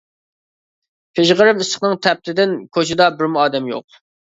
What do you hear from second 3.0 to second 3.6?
بىرمۇ